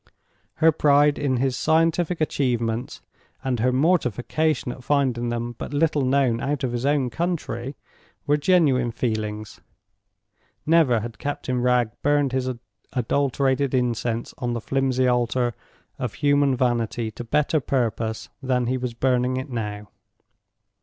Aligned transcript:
Her 0.55 0.71
pride 0.71 1.19
in 1.19 1.37
his 1.37 1.55
scientific 1.55 2.19
achievements, 2.19 3.03
and 3.43 3.59
her 3.59 3.71
mortification 3.71 4.71
at 4.71 4.83
finding 4.83 5.29
them 5.29 5.53
but 5.59 5.75
little 5.75 6.03
known 6.03 6.41
out 6.41 6.63
of 6.63 6.71
his 6.71 6.87
own 6.87 7.11
country, 7.11 7.75
were 8.25 8.35
genuine 8.35 8.89
feelings. 8.91 9.61
Never 10.65 11.01
had 11.01 11.19
Captain 11.19 11.61
Wragge 11.61 11.91
burned 12.01 12.31
his 12.31 12.49
adulterated 12.93 13.75
incense 13.75 14.33
on 14.39 14.53
the 14.53 14.59
flimsy 14.59 15.07
altar 15.07 15.53
of 15.99 16.15
human 16.15 16.55
vanity 16.55 17.11
to 17.11 17.23
better 17.23 17.59
purpose 17.59 18.29
than 18.41 18.65
he 18.65 18.79
was 18.79 18.95
burning 18.95 19.37
it 19.37 19.51
now. 19.51 19.87